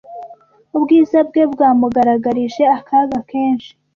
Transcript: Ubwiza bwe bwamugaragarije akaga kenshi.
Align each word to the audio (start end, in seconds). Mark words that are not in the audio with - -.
Ubwiza 0.75 1.17
bwe 1.27 1.43
bwamugaragarije 1.51 2.63
akaga 2.77 3.19
kenshi. 3.29 3.71